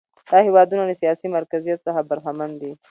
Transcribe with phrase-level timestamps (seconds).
[0.29, 2.71] دا هېوادونه له سیاسي مرکزیت څخه برخمن دي.